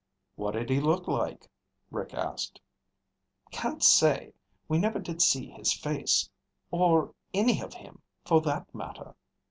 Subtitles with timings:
[0.35, 1.47] "What did he look like?"
[1.91, 2.59] Rick asked.
[3.51, 4.33] "Can't say.
[4.67, 6.27] We never did see his face.
[6.71, 9.15] Or any of him, for that matter.